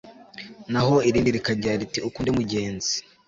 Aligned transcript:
naho 0.71 0.95
irindi 1.07 1.29
rikagira 1.35 1.79
riti 1.81 1.99
ukunde 2.07 2.29
mugenzi 2.37 2.93